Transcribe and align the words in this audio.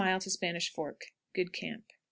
Spanish 0.25 0.71
Fork. 0.73 1.13
Good 1.35 1.53
camp. 1.53 1.83
5. 1.89 1.91